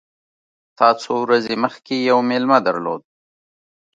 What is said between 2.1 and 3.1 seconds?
مېلمه درلود!